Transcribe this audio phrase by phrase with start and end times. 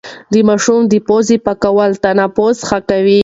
[0.31, 3.19] د ماشوم د پوزې پاکول تنفس ښه کوي.